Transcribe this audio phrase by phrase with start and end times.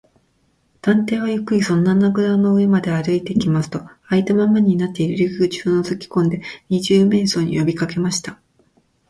[0.81, 8.39] 探偵はゆっくりその穴ぐらの上まで歩いていきますと、あいたままになっている入り口をのぞきこんで、二十面相によびかけました。